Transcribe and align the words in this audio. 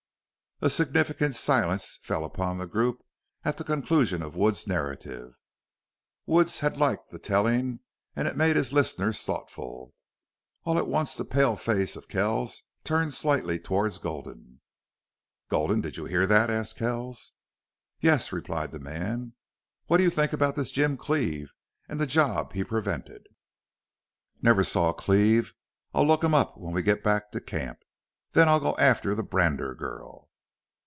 A 0.63 0.69
significant 0.69 1.33
silence 1.33 1.97
fell 2.03 2.23
upon 2.23 2.59
the 2.59 2.67
group 2.67 3.03
at 3.43 3.57
the 3.57 3.63
conclusion 3.63 4.21
of 4.21 4.35
Wood's 4.35 4.67
narrative. 4.67 5.33
Wood 6.27 6.51
had 6.51 6.77
liked 6.77 7.09
the 7.09 7.17
telling, 7.17 7.79
and 8.15 8.27
it 8.27 8.37
made 8.37 8.55
his 8.55 8.71
listeners 8.71 9.23
thoughtful. 9.23 9.95
All 10.63 10.77
at 10.77 10.87
once 10.87 11.15
the 11.17 11.25
pale 11.25 11.55
face 11.55 11.95
of 11.95 12.07
Kells 12.07 12.61
turned 12.83 13.15
slightly 13.15 13.57
toward 13.57 13.93
Gulden. 14.03 14.61
"Gulden, 15.49 15.81
did 15.81 15.97
you 15.97 16.05
hear 16.05 16.27
that?" 16.27 16.51
asked 16.51 16.75
Kells. 16.75 17.31
"Yes," 17.99 18.31
replied 18.31 18.69
the 18.69 18.77
man. 18.79 19.33
"What 19.87 19.97
do 19.97 20.03
you 20.03 20.11
think 20.11 20.31
about 20.31 20.53
this 20.55 20.69
Jim 20.71 20.95
Cleve 20.95 21.51
and 21.89 21.99
the 21.99 22.05
job 22.05 22.53
he 22.53 22.63
prevented?" 22.63 23.25
"Never 24.43 24.63
saw 24.63 24.93
Cleve. 24.93 25.55
I'll 25.91 26.05
look 26.05 26.23
him 26.23 26.35
up 26.35 26.55
when 26.55 26.71
we 26.75 26.83
get 26.83 27.03
back 27.03 27.31
to 27.31 27.41
camp. 27.41 27.79
Then 28.33 28.47
I'll 28.47 28.59
go 28.59 28.77
after 28.77 29.15
the 29.15 29.23
Brander 29.23 29.73
girl." 29.73 30.27